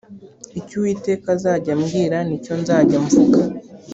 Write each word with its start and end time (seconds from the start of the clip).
icyo 0.59 0.73
uwiteka 0.79 1.27
azajya 1.35 1.71
ambwira 1.75 2.17
ni 2.27 2.37
cyo 2.43 2.53
nzajya 2.61 2.97
mvuga 3.05 3.39